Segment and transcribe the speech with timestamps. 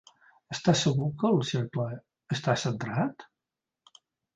[0.55, 1.87] Estàs segur que el cercle
[2.39, 3.33] està centrat?